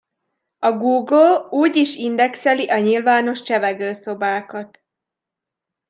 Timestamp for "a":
0.59-0.71, 2.69-2.79